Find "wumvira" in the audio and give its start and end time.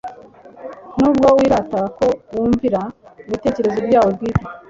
2.35-2.81